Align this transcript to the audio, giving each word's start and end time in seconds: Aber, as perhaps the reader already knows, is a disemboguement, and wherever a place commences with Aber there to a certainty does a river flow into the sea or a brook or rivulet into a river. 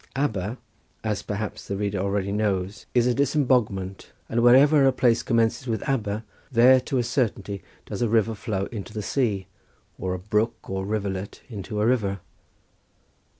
Aber, 0.15 0.57
as 1.03 1.21
perhaps 1.21 1.67
the 1.67 1.77
reader 1.77 1.99
already 1.99 2.31
knows, 2.31 2.87
is 2.95 3.05
a 3.05 3.13
disemboguement, 3.13 4.11
and 4.29 4.41
wherever 4.41 4.83
a 4.87 4.91
place 4.91 5.21
commences 5.21 5.67
with 5.67 5.87
Aber 5.87 6.23
there 6.51 6.79
to 6.79 6.97
a 6.97 7.03
certainty 7.03 7.61
does 7.85 8.01
a 8.01 8.09
river 8.09 8.33
flow 8.33 8.65
into 8.71 8.93
the 8.95 9.03
sea 9.03 9.45
or 9.99 10.15
a 10.15 10.17
brook 10.17 10.67
or 10.67 10.87
rivulet 10.87 11.43
into 11.49 11.79
a 11.79 11.85
river. 11.85 12.19